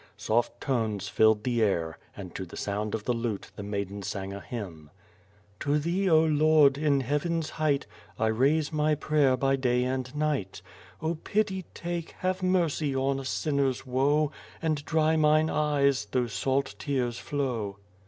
[0.17, 4.33] Soft tones filled the air and to the sound of the lute, the maiden sang
[4.33, 4.89] a hymn.
[5.59, 7.85] To thee, O, Lord, in heaven^ height,
[8.17, 10.63] I raise my prayer by day and dignt,
[11.03, 16.73] O pity take, Have mercy on a sinner's woe, And dry mine eyes, tho' salt
[16.79, 17.77] tears flow